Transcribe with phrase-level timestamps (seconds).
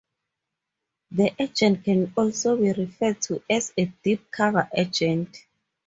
[1.11, 5.45] The agent can also be referred to as a 'deep cover' agent.